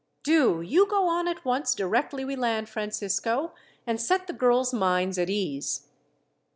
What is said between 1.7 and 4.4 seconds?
directly we land, Francisco, and set the